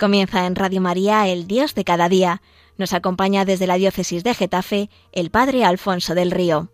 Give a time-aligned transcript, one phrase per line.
[0.00, 2.40] Comienza en Radio María El Dios de cada día.
[2.78, 6.70] Nos acompaña desde la diócesis de Getafe el Padre Alfonso del Río.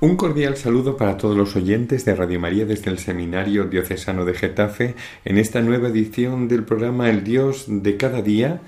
[0.00, 4.34] Un cordial saludo para todos los oyentes de Radio María desde el Seminario Diocesano de
[4.34, 8.60] Getafe en esta nueva edición del programa El Dios de cada día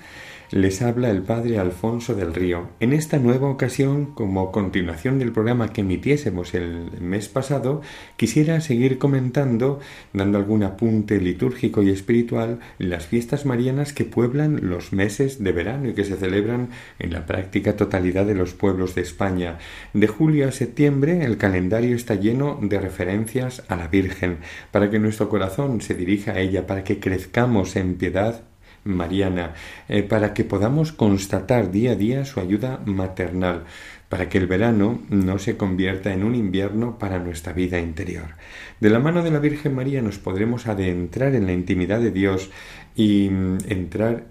[0.51, 2.69] les habla el padre Alfonso del Río.
[2.79, 7.81] En esta nueva ocasión, como continuación del programa que emitiésemos el mes pasado,
[8.15, 9.79] quisiera seguir comentando,
[10.13, 15.89] dando algún apunte litúrgico y espiritual, las fiestas marianas que pueblan los meses de verano
[15.89, 19.57] y que se celebran en la práctica totalidad de los pueblos de España.
[19.93, 24.37] De julio a septiembre el calendario está lleno de referencias a la Virgen,
[24.71, 28.43] para que nuestro corazón se dirija a ella, para que crezcamos en piedad
[28.87, 29.53] mariana,
[29.89, 33.65] eh, para que podamos constatar día a día su ayuda maternal,
[34.09, 38.35] para que el verano no se convierta en un invierno para nuestra vida interior.
[38.79, 42.49] De la mano de la Virgen María nos podremos adentrar en la intimidad de Dios
[42.95, 44.25] y mm, entrar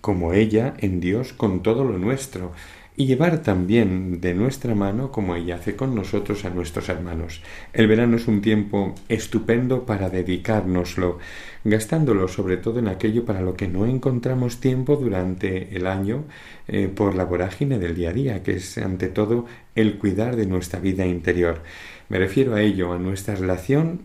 [0.00, 2.52] como ella en Dios con todo lo nuestro,
[2.96, 7.42] y llevar también de nuestra mano, como ella hace con nosotros, a nuestros hermanos.
[7.72, 11.18] El verano es un tiempo estupendo para dedicárnoslo,
[11.64, 16.24] gastándolo sobre todo en aquello para lo que no encontramos tiempo durante el año
[16.68, 20.46] eh, por la vorágine del día a día, que es ante todo el cuidar de
[20.46, 21.62] nuestra vida interior.
[22.08, 24.02] Me refiero a ello, a nuestra relación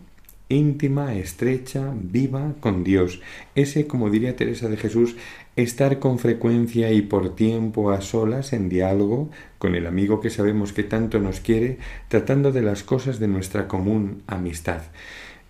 [0.50, 3.22] íntima, estrecha, viva con Dios.
[3.54, 5.16] Ese, como diría Teresa de Jesús,
[5.56, 10.74] estar con frecuencia y por tiempo a solas en diálogo con el amigo que sabemos
[10.74, 11.78] que tanto nos quiere,
[12.08, 14.82] tratando de las cosas de nuestra común amistad.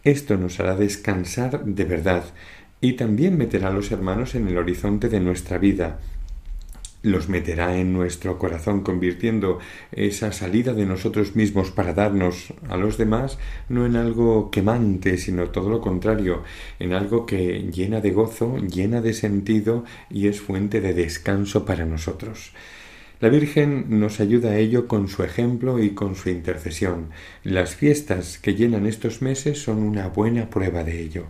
[0.04, 2.24] Esto nos hará descansar de verdad
[2.80, 5.98] y también meterá a los hermanos en el horizonte de nuestra vida,
[7.02, 9.58] los meterá en nuestro corazón, convirtiendo
[9.92, 13.38] esa salida de nosotros mismos para darnos a los demás
[13.68, 16.42] no en algo quemante, sino todo lo contrario,
[16.78, 21.86] en algo que llena de gozo, llena de sentido y es fuente de descanso para
[21.86, 22.52] nosotros.
[23.20, 27.10] La Virgen nos ayuda a ello con su ejemplo y con su intercesión.
[27.44, 31.26] Las fiestas que llenan estos meses son una buena prueba de ello.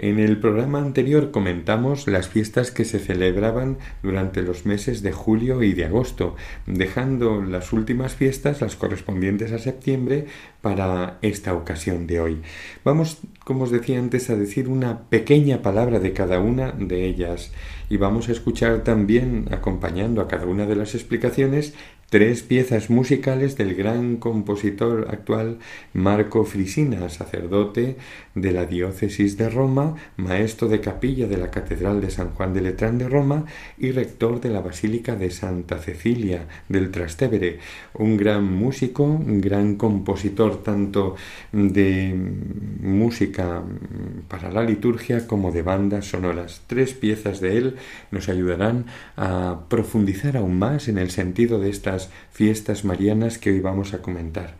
[0.00, 5.64] En el programa anterior comentamos las fiestas que se celebraban durante los meses de julio
[5.64, 6.36] y de agosto,
[6.66, 10.26] dejando las últimas fiestas, las correspondientes a septiembre,
[10.62, 12.42] para esta ocasión de hoy.
[12.84, 17.50] Vamos, como os decía antes, a decir una pequeña palabra de cada una de ellas
[17.90, 21.74] y vamos a escuchar también, acompañando a cada una de las explicaciones,
[22.10, 25.58] tres piezas musicales del gran compositor actual
[25.92, 27.96] Marco Frisina, sacerdote
[28.34, 32.62] de la diócesis de Roma, maestro de capilla de la Catedral de San Juan de
[32.62, 33.44] Letrán de Roma
[33.76, 37.58] y rector de la Basílica de Santa Cecilia del Trastevere,
[37.92, 41.14] un gran músico, un gran compositor tanto
[41.52, 42.14] de
[42.80, 43.62] música
[44.28, 46.62] para la liturgia como de bandas sonoras.
[46.66, 47.76] Tres piezas de él
[48.10, 53.60] nos ayudarán a profundizar aún más en el sentido de estas fiestas marianas que hoy
[53.60, 54.54] vamos a comentar.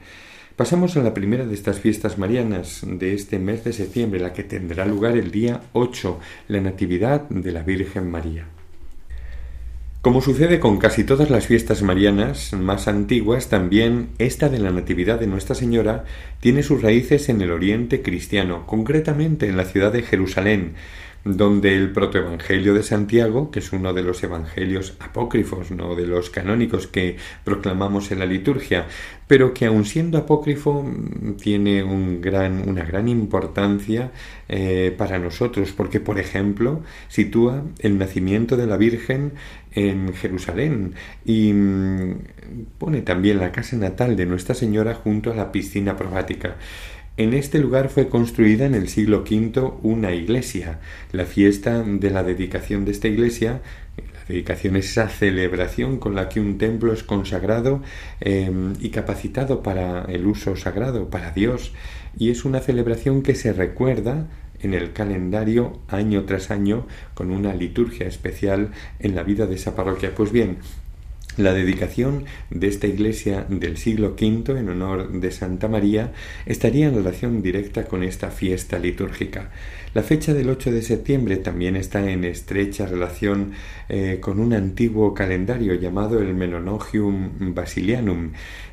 [0.57, 4.43] Pasamos a la primera de estas fiestas marianas de este mes de septiembre, la que
[4.43, 6.19] tendrá lugar el día 8,
[6.49, 8.47] la Natividad de la Virgen María.
[10.01, 15.21] Como sucede con casi todas las fiestas marianas más antiguas, también esta de la Natividad
[15.21, 16.05] de Nuestra Señora
[16.41, 20.75] tiene sus raíces en el Oriente cristiano, concretamente en la ciudad de Jerusalén,
[21.25, 26.31] donde el protoevangelio de Santiago, que es uno de los evangelios apócrifos, no de los
[26.31, 28.87] canónicos que proclamamos en la liturgia,
[29.27, 30.85] pero que aun siendo apócrifo
[31.41, 34.11] tiene un gran, una gran importancia
[34.49, 39.33] eh, para nosotros, porque por ejemplo sitúa el nacimiento de la Virgen
[39.73, 42.15] en Jerusalén y mm,
[42.79, 46.57] pone también la casa natal de Nuestra Señora junto a la piscina probática.
[47.19, 50.79] En este lugar fue construida en el siglo V una iglesia.
[51.11, 53.61] La fiesta de la dedicación de esta iglesia,
[53.97, 57.83] la dedicación es esa celebración con la que un templo es consagrado
[58.21, 61.73] em, y capacitado para el uso sagrado, para Dios,
[62.17, 64.29] y es una celebración que se recuerda
[64.61, 68.71] en el calendario año tras año con una liturgia especial
[69.01, 70.15] en la vida de esa parroquia.
[70.15, 70.59] Pues bien,
[71.39, 76.13] la dedicación de esta iglesia del siglo V en honor de Santa María
[76.47, 79.51] estaría en relación directa con esta fiesta litúrgica.
[79.95, 83.53] La fecha del 8 de septiembre también está en estrecha relación
[83.89, 88.33] eh, con un antiguo calendario llamado el Menonogium Basilianum,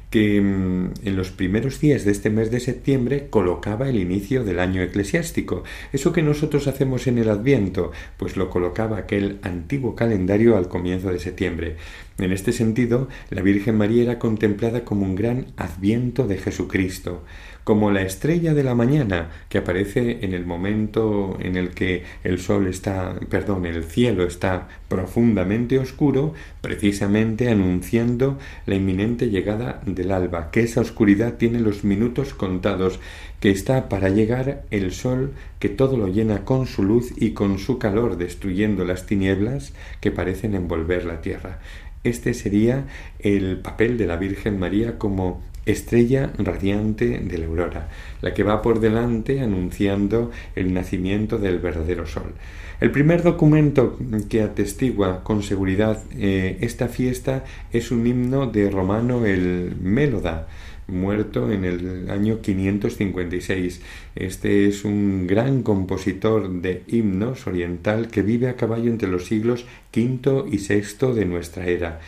[0.10, 4.60] que mm, en los primeros días de este mes de septiembre colocaba el inicio del
[4.60, 5.64] año eclesiástico.
[5.92, 11.12] Eso que nosotros hacemos en el Adviento, pues lo colocaba aquel antiguo calendario al comienzo
[11.12, 11.76] de septiembre.
[12.18, 17.24] En este sentido, la Virgen María era contemplada como un gran adviento de Jesucristo,
[17.66, 22.40] como la estrella de la mañana que aparece en el momento en el que el
[22.40, 30.52] sol está, perdón, el cielo está profundamente oscuro, precisamente anunciando la inminente llegada del alba,
[30.52, 33.00] que esa oscuridad tiene los minutos contados,
[33.42, 37.60] que está para llegar el sol que todo lo llena con su luz y con
[37.60, 41.60] su calor, destruyendo las tinieblas que parecen envolver la tierra.
[42.06, 42.86] Este sería
[43.20, 47.90] el papel de la Virgen María como estrella radiante de la aurora,
[48.22, 52.36] la que va por delante anunciando el nacimiento del verdadero sol.
[52.80, 53.98] El primer documento
[54.30, 60.48] que atestigua con seguridad eh, esta fiesta es un himno de Romano el Méloda,
[60.88, 63.82] muerto en el año 556.
[64.16, 69.66] Este es un gran compositor de himnos oriental que vive a caballo entre los siglos
[69.96, 72.00] V y VI de nuestra era.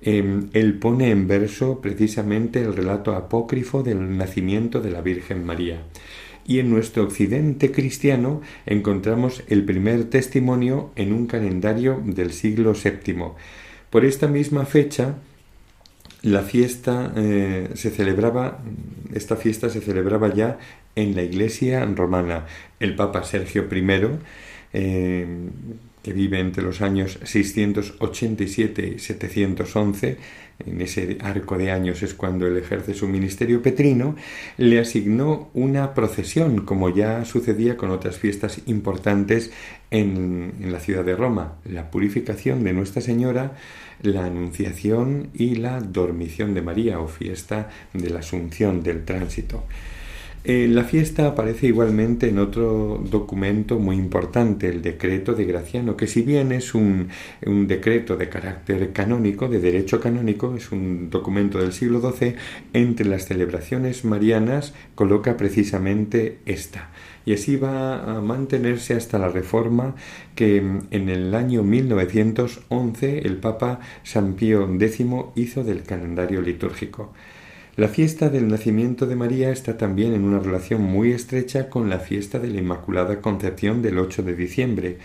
[0.00, 5.82] Em, él pone en verso precisamente el relato apócrifo del nacimiento de la Virgen María.
[6.46, 13.32] Y en nuestro occidente cristiano encontramos el primer testimonio en un calendario del siglo VII.
[13.90, 15.16] Por esta misma fecha,
[16.22, 18.58] la fiesta eh, se celebraba,
[19.14, 20.58] esta fiesta se celebraba ya
[20.94, 22.46] en la iglesia romana.
[22.80, 23.84] El Papa Sergio I
[24.72, 25.26] eh,
[26.08, 30.16] que vive entre los años 687 y 711,
[30.64, 34.16] en ese arco de años es cuando él ejerce su ministerio petrino,
[34.56, 39.52] le asignó una procesión, como ya sucedía con otras fiestas importantes
[39.90, 43.58] en, en la ciudad de Roma, la purificación de Nuestra Señora,
[44.00, 49.64] la Anunciación y la Dormición de María o fiesta de la Asunción del Tránsito.
[50.44, 56.06] Eh, la fiesta aparece igualmente en otro documento muy importante, el decreto de Graciano, que
[56.06, 57.08] si bien es un,
[57.44, 62.36] un, decreto de carácter canónico, de derecho canónico, es un documento del siglo XII,
[62.72, 66.90] entre las celebraciones marianas coloca precisamente esta.
[67.26, 69.96] Y así va a mantenerse hasta la reforma
[70.34, 75.04] que en el año 1911 el Papa San Pío X
[75.34, 77.12] hizo del calendario litúrgico.
[77.78, 82.00] La fiesta del nacimiento de María está también en una relación muy estrecha con la
[82.00, 84.98] fiesta de la Inmaculada Concepción del 8 de diciembre,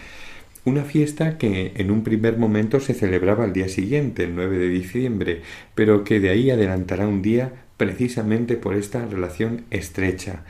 [0.66, 4.70] una fiesta que en un primer momento se celebraba al día siguiente, el 9 de
[4.70, 5.42] diciembre,
[5.76, 10.44] pero que de ahí adelantará un día precisamente por esta relación estrecha.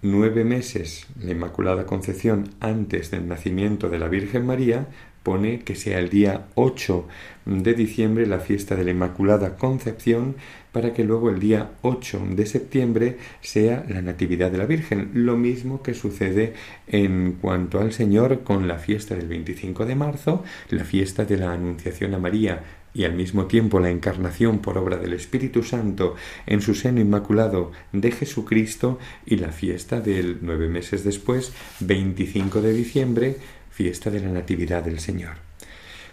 [0.00, 4.86] Nueve meses, la Inmaculada Concepción antes del nacimiento de la Virgen María,
[5.22, 7.06] pone que sea el día 8
[7.44, 10.36] de diciembre la fiesta de la Inmaculada Concepción
[10.72, 15.10] para que luego el día 8 de septiembre sea la Natividad de la Virgen.
[15.14, 16.54] Lo mismo que sucede
[16.86, 21.52] en cuanto al Señor con la fiesta del 25 de marzo, la fiesta de la
[21.52, 22.62] Anunciación a María
[22.94, 26.14] y al mismo tiempo la encarnación por obra del Espíritu Santo
[26.46, 32.72] en su seno inmaculado de Jesucristo y la fiesta del nueve meses después, 25 de
[32.72, 33.36] diciembre,
[33.72, 35.36] fiesta de la Natividad del Señor.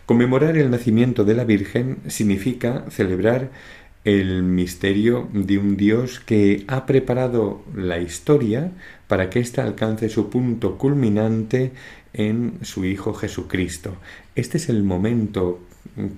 [0.05, 3.51] Conmemorar el nacimiento de la Virgen significa celebrar
[4.05, 8.71] el misterio de un Dios que ha preparado la historia
[9.07, 11.73] para que ésta alcance su punto culminante
[12.13, 13.97] en su Hijo Jesucristo.
[14.35, 15.59] Este es el momento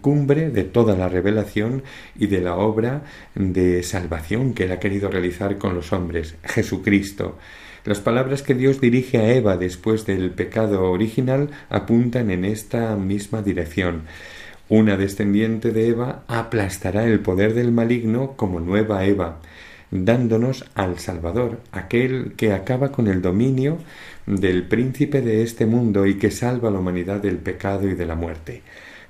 [0.01, 1.83] cumbre de toda la revelación
[2.17, 3.03] y de la obra
[3.35, 7.37] de salvación que él ha querido realizar con los hombres, Jesucristo.
[7.83, 13.41] Las palabras que Dios dirige a Eva después del pecado original apuntan en esta misma
[13.41, 14.03] dirección.
[14.69, 19.39] Una descendiente de Eva aplastará el poder del maligno como nueva Eva,
[19.89, 23.79] dándonos al Salvador, aquel que acaba con el dominio
[24.27, 28.05] del príncipe de este mundo y que salva a la humanidad del pecado y de
[28.05, 28.61] la muerte.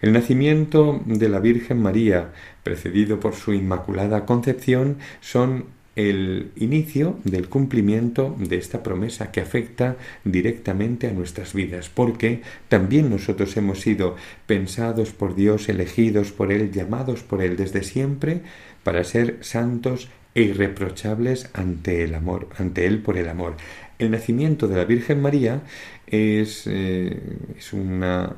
[0.01, 2.29] El nacimiento de la Virgen María,
[2.63, 9.97] precedido por su Inmaculada Concepción, son el inicio del cumplimiento de esta promesa que afecta
[10.23, 16.71] directamente a nuestras vidas, porque también nosotros hemos sido pensados por Dios, elegidos por Él,
[16.71, 18.41] llamados por Él desde siempre
[18.83, 23.57] para ser santos e irreprochables ante el amor, ante Él por el amor.
[23.99, 25.61] El nacimiento de la Virgen María
[26.07, 27.19] es, eh,
[27.57, 28.35] es una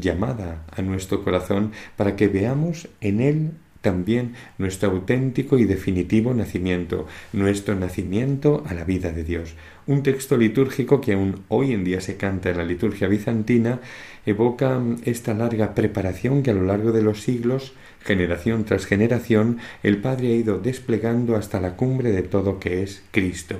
[0.00, 7.06] llamada a nuestro corazón para que veamos en Él también nuestro auténtico y definitivo nacimiento,
[7.32, 9.54] nuestro nacimiento a la vida de Dios.
[9.86, 13.80] Un texto litúrgico que aún hoy en día se canta en la liturgia bizantina
[14.26, 19.98] evoca esta larga preparación que a lo largo de los siglos, generación tras generación, el
[19.98, 23.56] Padre ha ido desplegando hasta la cumbre de todo que es Cristo.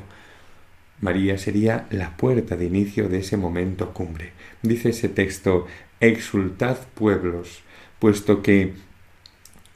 [1.00, 4.32] María sería la puerta de inicio de ese momento cumbre.
[4.62, 5.66] Dice ese texto,
[6.00, 7.62] exultad pueblos,
[7.98, 8.74] puesto que,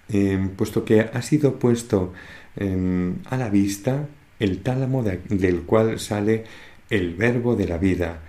[0.09, 2.13] em, puesto que ha sido puesto
[2.57, 4.07] em, a la vista
[4.39, 6.45] el tálamo del cual sale
[6.91, 8.21] el verbo de la vida,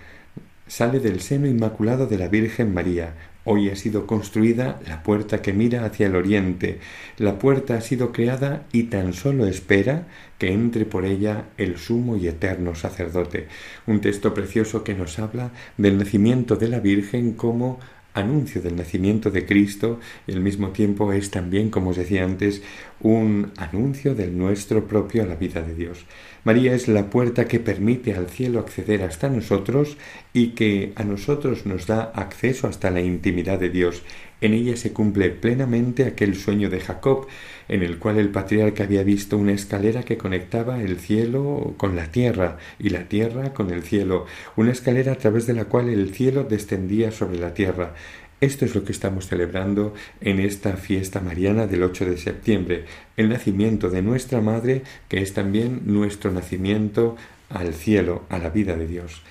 [0.66, 3.14] sale del seno inmaculado de la Virgen María.
[3.44, 6.80] Hoy ha sido construida la puerta que mira hacia el oriente.
[7.16, 12.16] La puerta ha sido creada y tan solo espera que entre por ella el sumo
[12.16, 13.46] y eterno sacerdote.
[13.86, 17.78] Un texto precioso que nos habla del nacimiento de la Virgen como
[18.16, 22.62] anuncio del nacimiento de Cristo y al mismo tiempo es también, como os decía antes,
[23.00, 26.04] un anuncio del nuestro propio a la vida de Dios.
[26.44, 29.96] María es la puerta que permite al cielo acceder hasta nosotros
[30.32, 34.02] y que a nosotros nos da acceso hasta la intimidad de Dios.
[34.40, 37.26] En ella se cumple plenamente aquel sueño de Jacob,
[37.68, 42.12] en el cual el patriarca había visto una escalera que conectaba el cielo con la
[42.12, 46.12] tierra y la tierra con el cielo, una escalera a través de la cual el
[46.12, 47.94] cielo descendía sobre la tierra.
[48.42, 52.84] Esto es lo que estamos celebrando en esta fiesta mariana del 8 de septiembre,
[53.16, 57.16] el nacimiento de nuestra Madre, que es también nuestro nacimiento
[57.48, 59.22] al cielo, a la vida de Dios.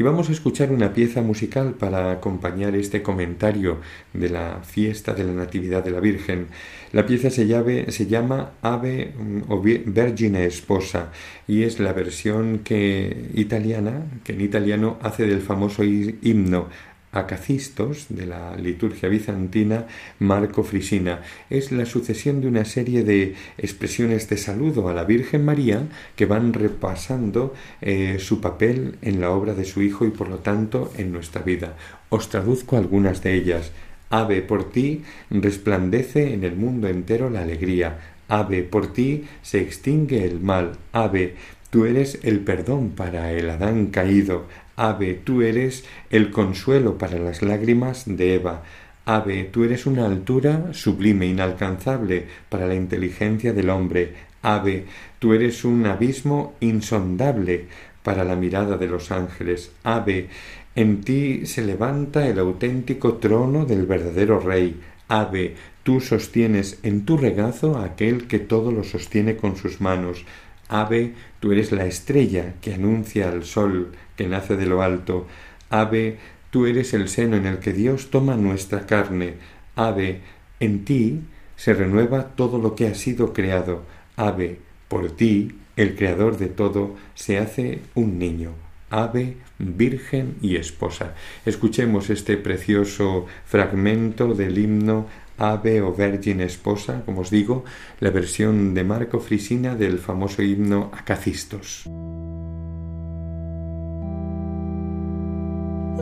[0.00, 3.80] Y vamos a escuchar una pieza musical para acompañar este comentario
[4.14, 6.46] de la fiesta de la Natividad de la Virgen.
[6.92, 7.46] La pieza se,
[7.92, 11.12] se llama Ave mm, o Vergine Esposa
[11.46, 16.70] y es la versión que italiana, que en italiano hace del famoso himno
[17.12, 19.86] Acacistos de la liturgia bizantina
[20.20, 21.22] Marco Frisina.
[21.50, 26.26] Es la sucesión de una serie de expresiones de saludo a la Virgen María que
[26.26, 30.92] van repasando eh, su papel en la obra de su Hijo y por lo tanto
[30.96, 31.76] en nuestra vida.
[32.10, 33.72] Os traduzco algunas de ellas.
[34.10, 37.98] Ave por ti resplandece en el mundo entero la alegría.
[38.28, 40.72] Ave por ti se extingue el mal.
[40.92, 41.34] Ave
[41.70, 44.46] Tú eres el perdón para el Adán caído.
[44.82, 48.62] Ave, tú eres el consuelo para las lágrimas de Eva.
[49.04, 54.14] Ave, tú eres una altura sublime, inalcanzable para la inteligencia del hombre.
[54.40, 54.86] Ave,
[55.18, 57.66] tú eres un abismo insondable
[58.02, 59.70] para la mirada de los ángeles.
[59.84, 60.30] Ave,
[60.74, 64.80] en ti se levanta el auténtico trono del verdadero Rey.
[65.08, 70.24] Ave, tú sostienes en tu regazo a aquel que todo lo sostiene con sus manos.
[70.68, 75.26] Ave, tú eres la estrella que anuncia al sol que nace de lo alto.
[75.70, 76.18] Ave,
[76.50, 79.36] tú eres el seno en el que Dios toma nuestra carne.
[79.76, 80.20] Ave,
[80.60, 81.22] en ti
[81.56, 83.84] se renueva todo lo que ha sido creado.
[84.16, 84.58] Ave,
[84.88, 88.50] por ti, el creador de todo, se hace un niño.
[88.90, 91.14] Ave, Virgen y Esposa.
[91.46, 95.06] Escuchemos este precioso fragmento del himno
[95.38, 97.64] Ave o Virgin Esposa, como os digo,
[98.00, 101.88] la versión de Marco Frisina del famoso himno Acacistos.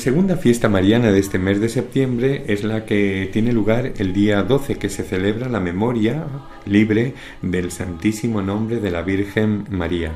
[0.00, 4.42] segunda fiesta mariana de este mes de septiembre es la que tiene lugar el día
[4.42, 6.24] 12, que se celebra la memoria
[6.66, 10.12] libre del Santísimo Nombre de la Virgen María.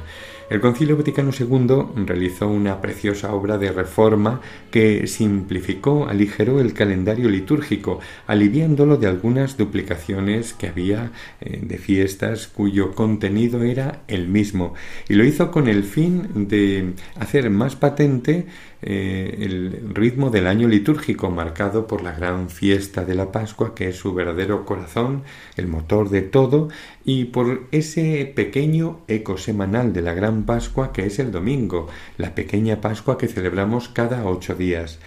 [0.51, 7.31] El Concilio Vaticano II realizó una preciosa obra de reforma que simplificó, aligeró el calendario
[7.31, 14.75] litúrgico, aliviándolo de algunas duplicaciones que había eh, de fiestas cuyo contenido era el mismo,
[15.09, 18.47] y lo hizo con el fin de hacer más patente
[18.87, 23.89] eh, el ritmo del año litúrgico marcado por la gran fiesta de la Pascua, que
[23.89, 25.23] es su verdadero corazón,
[25.57, 26.69] el motor de todo,
[27.05, 31.87] y por ese pequeño eco semanal de la gran Pascua, que es el domingo,
[32.19, 34.99] la pequeña Pascua que celebramos cada ocho días.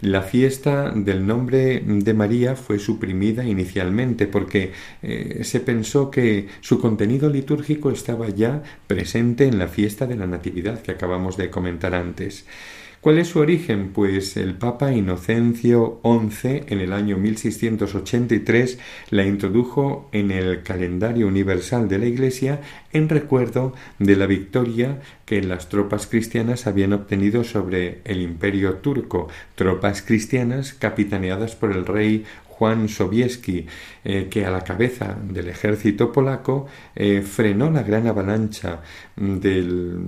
[0.00, 4.72] La fiesta del nombre de María fue suprimida inicialmente porque
[5.02, 10.26] eh, se pensó que su contenido litúrgico estaba ya presente en la fiesta de la
[10.26, 12.46] Natividad que acabamos de comentar antes.
[13.00, 13.92] ¿Cuál es su origen?
[13.94, 18.78] Pues el Papa Inocencio XI en el año 1683
[19.08, 22.60] la introdujo en el calendario universal de la Iglesia
[22.92, 29.28] en recuerdo de la victoria que las tropas cristianas habían obtenido sobre el imperio turco,
[29.54, 32.26] tropas cristianas capitaneadas por el rey
[32.60, 33.64] Juan Sobieski,
[34.04, 38.82] eh, que a la cabeza del ejército polaco eh, frenó la gran avalancha
[39.16, 39.98] del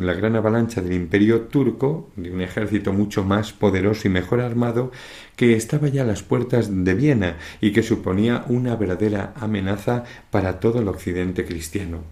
[0.00, 4.90] la gran avalancha del imperio turco, de un ejército mucho más poderoso y mejor armado,
[5.36, 10.60] que estaba ya a las puertas de Viena y que suponía una verdadera amenaza para
[10.60, 12.04] todo el occidente cristiano.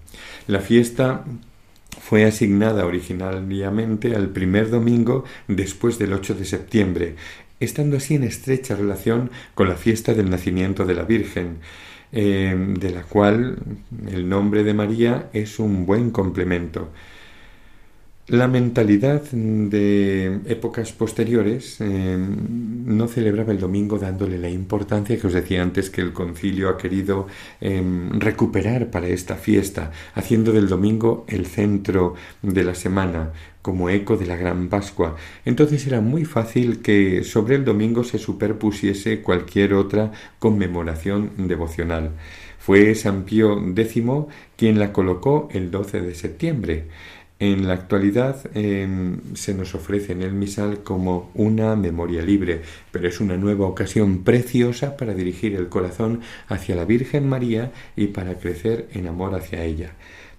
[0.46, 1.24] La fiesta
[1.98, 7.16] fue asignada originalmente al primer domingo después del 8 de septiembre,
[7.60, 11.58] estando así en estrecha relación con la fiesta del nacimiento de la Virgen,
[12.12, 13.58] eh, de la cual
[14.10, 16.90] el nombre de María es un buen complemento.
[18.30, 25.32] La mentalidad de épocas posteriores eh, no celebraba el domingo dándole la importancia que os
[25.32, 27.26] decía antes que el concilio ha querido
[27.60, 27.82] eh,
[28.12, 33.32] recuperar para esta fiesta, haciendo del domingo el centro de la semana,
[33.62, 35.16] como eco de la gran Pascua.
[35.44, 42.12] Entonces era muy fácil que sobre el domingo se superpusiese cualquier otra conmemoración devocional.
[42.60, 44.02] Fue San Pío X
[44.56, 46.84] quien la colocó el 12 de septiembre.
[47.40, 52.60] En la actualidad em, se nos ofrece en el misal como una memoria libre,
[52.92, 58.08] pero es una nueva ocasión preciosa para dirigir el corazón hacia la Virgen María y
[58.08, 59.94] para crecer en amor hacia ella.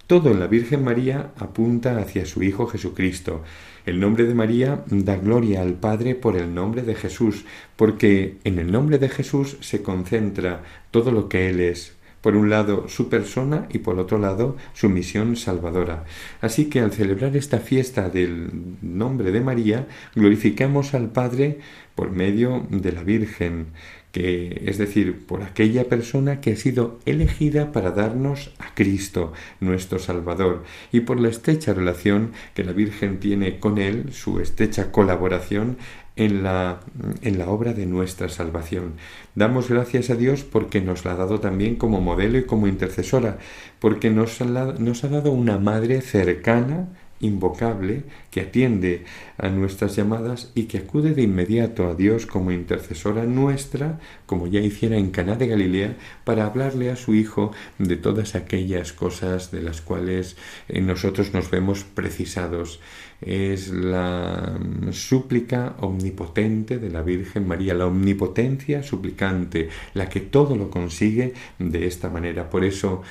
[0.06, 3.42] Todo en la Virgen María apunta hacia su Hijo Jesucristo.
[3.84, 7.44] El nombre de María da gloria al Padre por el nombre de Jesús,
[7.74, 12.48] porque en el nombre de Jesús se concentra todo lo que Él es, por un
[12.48, 16.04] lado su persona y por otro lado su misión salvadora.
[16.40, 18.50] Así que al celebrar esta fiesta del
[18.80, 21.58] nombre de María, glorificamos al Padre
[21.94, 23.66] por medio de la Virgen,
[24.12, 29.98] que es decir, por aquella persona que ha sido elegida para darnos a Cristo, nuestro
[29.98, 35.78] Salvador, y por la estrecha relación que la Virgen tiene con Él, su estrecha colaboración
[36.16, 36.80] en la,
[37.22, 38.94] en la obra de nuestra salvación.
[39.34, 43.38] Damos gracias a Dios porque nos la ha dado también como modelo y como intercesora,
[43.80, 46.88] porque nos nos ha dado una madre cercana,
[47.22, 49.04] invocable que atiende
[49.38, 54.60] a nuestras llamadas y que acude de inmediato a Dios como intercesora nuestra, como ya
[54.60, 59.62] hiciera en Caná de Galilea, para hablarle a su Hijo de todas aquellas cosas de
[59.62, 60.36] las cuales
[60.68, 62.80] eh, nosotros nos vemos precisados.
[63.22, 64.58] Es la
[64.90, 71.86] súplica omnipotente de la Virgen María, la omnipotencia suplicante, la que todo lo consigue de
[71.86, 72.50] esta manera.
[72.50, 73.02] Por eso,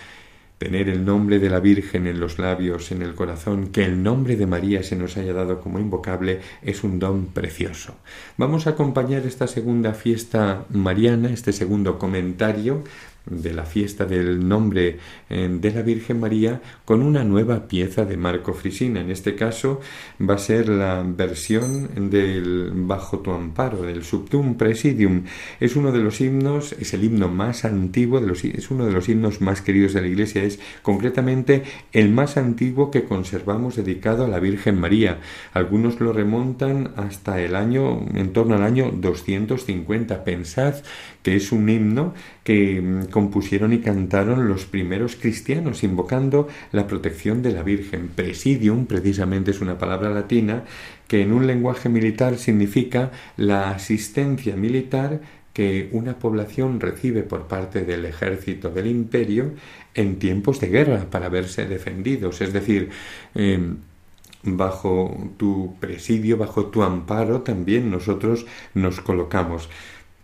[0.62, 4.36] tener el nombre de la Virgen en los labios, en el corazón, que el nombre
[4.36, 7.96] de María se nos haya dado como invocable, es un don precioso.
[8.38, 12.84] Vamos a acompañar esta segunda fiesta mariana, este segundo comentario
[13.26, 14.98] de la fiesta del nombre
[15.30, 19.00] eh, de la Virgen María con una nueva pieza de Marco Frisina.
[19.02, 19.80] En este caso
[20.20, 25.24] va a ser la versión del Bajo tu amparo, del Subtum Presidium.
[25.60, 28.92] Es uno de los himnos, es el himno más antiguo, de los, es uno de
[28.92, 34.26] los himnos más queridos de la Iglesia, es concretamente el más antiguo que conservamos dedicado
[34.26, 35.20] a la Virgen María.
[35.54, 40.24] Algunos lo remontan hasta el año, en torno al año 250.
[40.24, 40.76] Pensad
[41.24, 47.42] que es un himno que mm, compusieron y cantaron los primeros cristianos, invocando la protección
[47.42, 48.10] de la Virgen.
[48.10, 50.64] Presidium, precisamente, es una palabra latina
[51.08, 55.22] que en un lenguaje militar significa la asistencia militar
[55.54, 59.52] que una población recibe por parte del ejército del imperio
[59.94, 62.40] en tiempos de guerra para verse defendidos.
[62.42, 62.90] Es decir,
[63.36, 63.78] em,
[64.44, 69.70] bajo tu presidio, bajo tu amparo, también nosotros nos colocamos.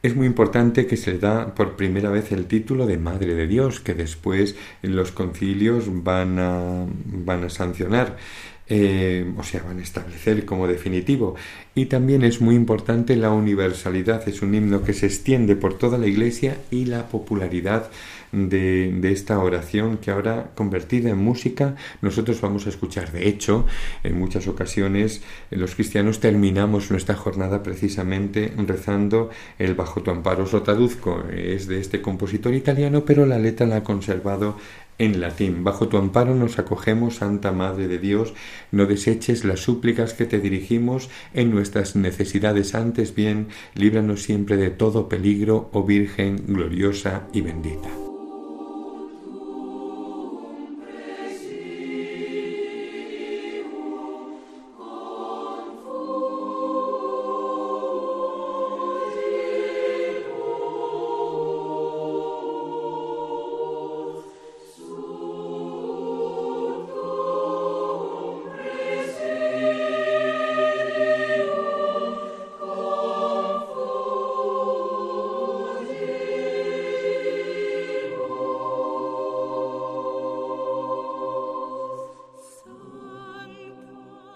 [0.03, 3.47] Es muy importante que se le da por primera vez el título de Madre de
[3.47, 8.17] Dios, que después los concilios van a, van a sancionar.
[8.69, 11.35] Eh, o sea, van a establecer como definitivo.
[11.75, 15.97] Y también es muy importante la universalidad, es un himno que se extiende por toda
[15.97, 17.89] la Iglesia y la popularidad
[18.31, 23.11] de, de, esta oración que ahora convertida en música nosotros vamos a escuchar.
[23.11, 23.65] De hecho,
[24.03, 30.45] en muchas ocasiones los cristianos terminamos nuestra jornada precisamente rezando el Bajo tu amparo.
[30.45, 34.57] Traduzco, es de este compositor italiano, pero la letra la ha conservado
[34.97, 35.63] en latín.
[35.63, 38.33] Bajo tu amparo nos acogemos, Santa Madre de Dios,
[38.71, 44.69] no deseches las súplicas que te dirigimos en nuestras necesidades, antes bien, líbranos siempre de
[44.69, 48.06] todo peligro, oh Virgen gloriosa y bendita.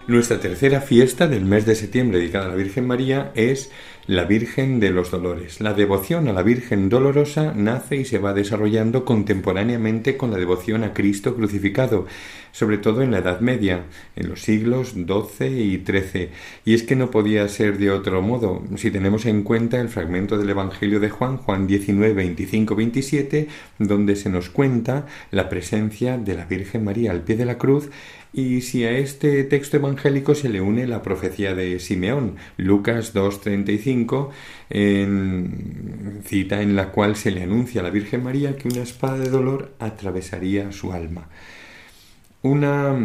[0.08, 3.70] Nuestra tercera fiesta del mes de septiembre dedicada a la Virgen María es
[4.08, 5.60] la Virgen de los Dolores.
[5.60, 10.82] La devoción a la Virgen Dolorosa nace y se va desarrollando contemporáneamente con la devoción
[10.82, 12.06] a Cristo crucificado,
[12.52, 13.84] sobre todo en la Edad Media,
[14.14, 16.28] en los siglos XII y XIII.
[16.64, 20.38] Y es que no podía ser de otro modo, si tenemos en cuenta el fragmento
[20.38, 26.34] del Evangelio de Juan, Juan 19, 25, 27, donde se nos cuenta la presencia de
[26.34, 27.90] la Virgen María al pie de la cruz
[28.34, 34.30] y si a este texto evangélico se le une la profecía de Simeón, Lucas 2.35,
[34.70, 39.18] en cita en la cual se le anuncia a la Virgen María que una espada
[39.18, 41.28] de dolor atravesaría su alma.
[42.42, 42.98] Una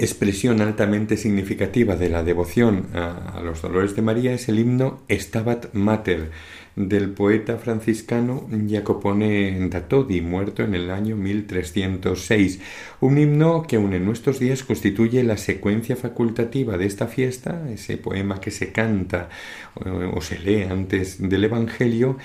[0.00, 5.72] expresión altamente significativa de la devoción a, los dolores de María es el himno Stabat
[5.74, 6.30] Mater,
[6.74, 12.60] del poeta franciscano Jacopone da Todi, muerto en el año 1306,
[13.00, 17.96] un himno que aún en nuestros días constituye la secuencia facultativa de esta fiesta, ese
[17.98, 19.28] poema que se canta
[19.74, 22.16] o se lee antes del Evangelio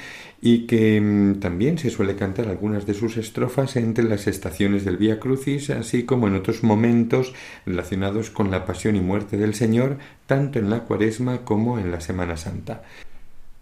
[0.45, 4.97] y que mm, también se suele cantar algunas de sus estrofas entre las estaciones del
[4.97, 7.33] Vía Crucis, así como en otros momentos
[7.65, 11.99] relacionados con la pasión y muerte del Señor, tanto en la Cuaresma como en la
[11.99, 12.83] Semana Santa.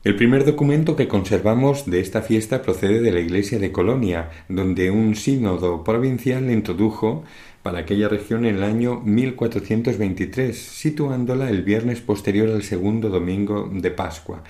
[0.04, 4.91] El primer documento que conservamos de esta fiesta procede de la iglesia de Colonia, donde
[4.91, 7.24] un sínodo provincial introdujo
[7.62, 13.89] para aquella región en el año 1423, situándola el viernes posterior al segundo domingo de
[13.89, 14.43] Pascua.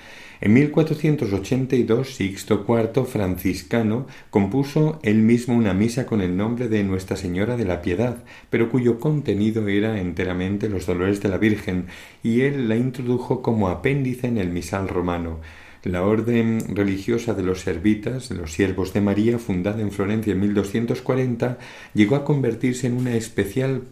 [0.44, 7.16] En 1482, Sixto IV, franciscano, compuso él mismo una misa con el nombre de Nuestra
[7.16, 8.18] Señora de la Piedad,
[8.50, 11.86] pero cuyo contenido era enteramente los dolores de la Virgen,
[12.22, 15.40] y él la introdujo como apéndice en el misal romano.
[15.82, 21.56] La orden religiosa de los servitas, los siervos de María, fundada en Florencia en 1240,
[21.94, 23.84] llegó a convertirse en una especial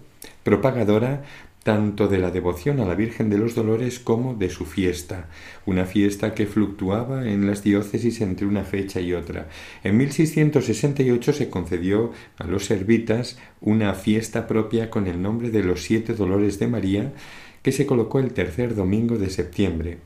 [0.43, 1.25] propagadora
[1.63, 5.29] tanto de la devoción a la Virgen de los Dolores como de su fiesta,
[5.65, 9.49] una fiesta que fluctuaba en las diócesis entre una fecha y otra.
[9.85, 15.83] En 1668 se concedió a los servitas una fiesta propia con el nombre de los
[15.83, 17.13] Siete Dolores de María,
[17.63, 19.99] que se colocó el tercer domingo de septiembre.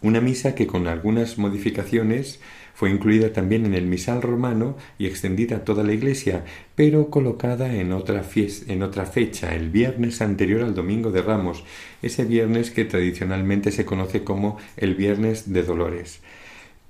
[0.00, 2.40] Una misa que con algunas modificaciones
[2.82, 7.72] fue incluida también en el misal romano y extendida a toda la iglesia, pero colocada
[7.76, 11.62] en otra, en otra fecha, el viernes anterior al domingo de Ramos,
[12.02, 16.22] ese viernes que tradicionalmente se conoce como el viernes de Dolores.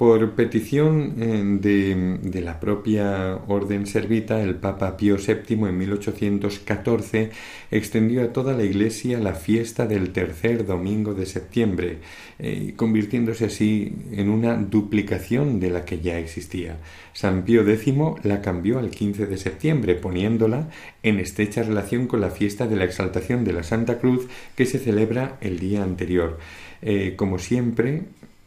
[0.02, 7.30] Por petición eh, de, la propia orden servita, el Papa Pío VII en 1814
[7.70, 11.98] extendió a toda la Iglesia la fiesta del tercer domingo de septiembre,
[12.40, 16.78] eh, convirtiéndose así en una duplicación de la que ya existía.
[17.12, 20.68] San Pío X la cambió al 15 de septiembre, poniéndola
[21.04, 24.80] en estrecha relación con la fiesta de la exaltación de la Santa Cruz que se
[24.80, 26.40] celebra el día anterior.
[26.84, 28.02] Eh, como siempre,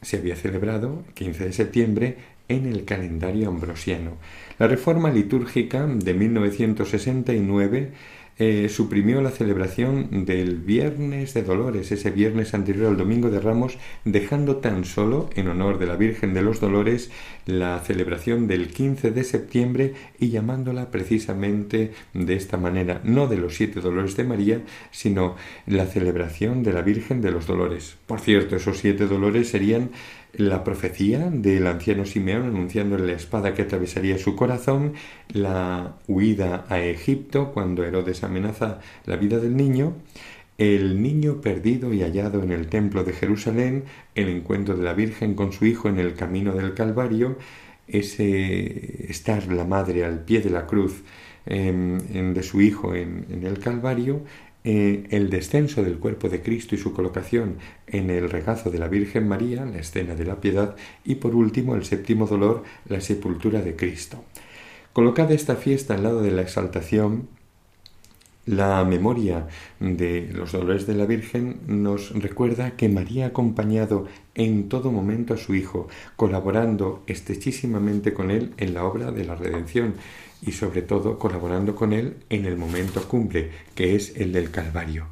[0.05, 4.11] se había celebrado el 15 de septiembre en el calendario ambrosiano.
[4.59, 7.91] La reforma litúrgica de 1969
[8.37, 13.77] eh, suprimió la celebración del Viernes de Dolores, ese viernes anterior al Domingo de Ramos,
[14.03, 17.11] dejando tan solo, en honor de la Virgen de los Dolores,
[17.45, 23.55] la celebración del 15 de septiembre y llamándola precisamente de esta manera, no de los
[23.55, 27.95] siete dolores de María, sino la celebración de la Virgen de los Dolores.
[28.05, 29.91] Por cierto, esos siete dolores serían
[30.37, 34.93] la profecía del anciano Simeón anunciándole la espada que atravesaría su corazón,
[35.29, 39.93] la huida a Egipto cuando Herodes amenaza la vida del niño,
[40.57, 43.83] el niño perdido y hallado en el templo de Jerusalén,
[44.15, 47.37] el encuentro de la Virgen con su hijo en el camino del Calvario,
[47.87, 51.03] ese estar la madre al pie de la cruz
[51.45, 51.99] em,
[52.33, 54.21] de su hijo en, en el Calvario,
[54.67, 58.87] eh, el descenso del cuerpo de Cristo y su colocación en el regazo de la
[58.87, 63.61] Virgen María, la escena de la piedad, y por último el séptimo dolor, la sepultura
[63.61, 64.23] de Cristo.
[64.91, 67.27] Colocada esta fiesta al lado de la exaltación,
[68.47, 69.47] la memoria
[69.79, 75.35] de los dolores de la Virgen nos recuerda que María ha acompañado en todo momento
[75.35, 79.93] a su Hijo, colaborando estrechísimamente con él en la obra de la redención
[80.45, 85.07] y sobre todo colaborando con él en el momento cumple, que es el del Calvario.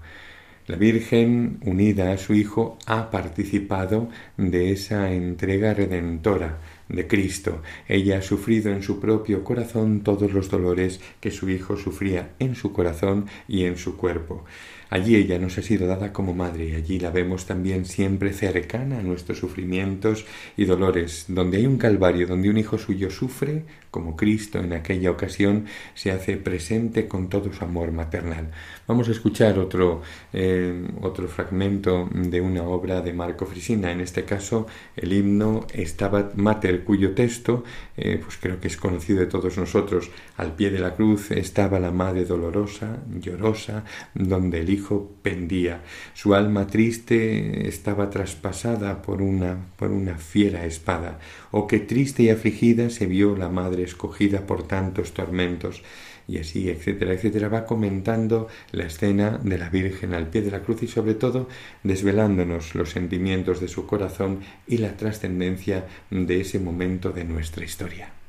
[0.65, 7.61] La Virgen, unida a su Hijo, ha participado de esa entrega redentora de Cristo.
[7.85, 12.55] Ella ha sufrido en su propio corazón todos los dolores que su Hijo sufría en
[12.55, 14.45] su corazón y en su cuerpo.
[14.93, 18.99] Allí ella nos ha sido dada como madre y allí la vemos también siempre cercana
[18.99, 20.23] a nuestros sufrimientos
[20.55, 21.25] y dolores.
[21.29, 26.11] Donde hay un calvario, donde un hijo suyo sufre, como Cristo en aquella ocasión se
[26.11, 28.51] hace presente con todo su amor maternal.
[28.87, 30.01] Vamos a escuchar otro,
[30.31, 36.35] eh, otro fragmento de una obra de Marco Frisina, en este caso el himno Stabat
[36.35, 37.63] Mater, cuyo texto,
[37.95, 40.11] eh, pues creo que es conocido de todos nosotros.
[40.37, 44.82] Al pie de la cruz estaba la madre dolorosa, llorosa, donde el hijo
[45.21, 45.81] pendía.
[46.13, 51.19] Su alma triste estaba traspasada por una, por una fiera espada.
[51.51, 55.81] O que triste y afligida se vio la madre escogida por tantos tormentos
[56.27, 60.61] y así, etcétera, etcétera, va comentando la escena de la Virgen al pie de la
[60.61, 61.49] cruz y sobre todo
[61.83, 68.22] desvelándonos los sentimientos de su corazón y la trascendencia de ese momento de nuestra historia.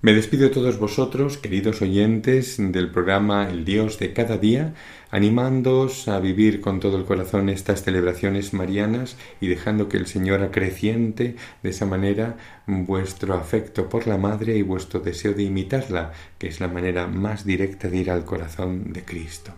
[0.00, 4.74] Me despido de todos vosotros, queridos oyentes del programa El Dios de cada día,
[5.10, 10.44] animándoos a vivir con todo el corazón estas celebraciones marianas y dejando que el Señor
[10.44, 11.34] acreciente
[11.64, 12.36] de esa manera
[12.68, 17.44] vuestro afecto por la Madre y vuestro deseo de imitarla, que es la manera más
[17.44, 19.52] directa de ir al corazón de Cristo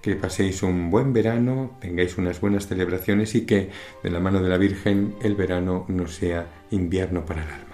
[0.00, 3.70] que paséis un buen verano, tengáis unas buenas celebraciones y que
[4.02, 7.71] de la mano de la Virgen el verano no sea invierno para el alma.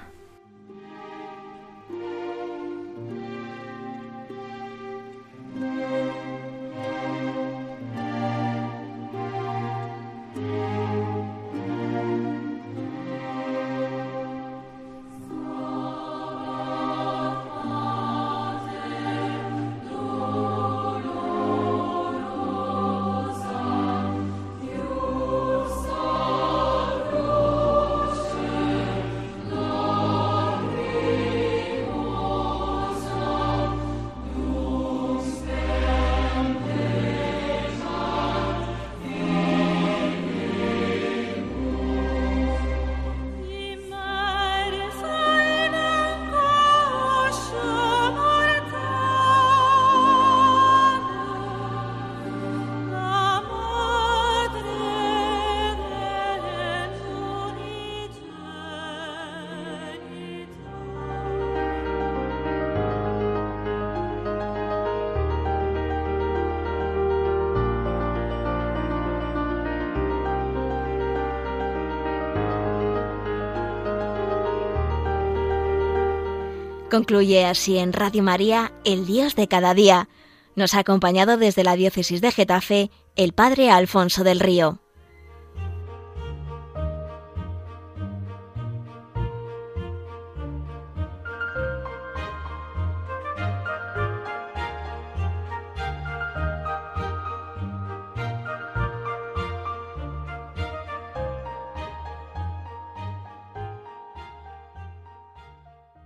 [76.90, 80.08] Concluye así en Radio María, el Dios de cada día.
[80.56, 84.80] Nos ha acompañado desde la diócesis de Getafe el Padre Alfonso del Río.